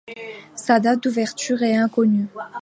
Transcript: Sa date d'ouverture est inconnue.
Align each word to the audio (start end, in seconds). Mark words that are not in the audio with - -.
Sa 0.55 0.79
date 0.79 1.03
d'ouverture 1.03 1.61
est 1.61 1.75
inconnue. 1.77 2.25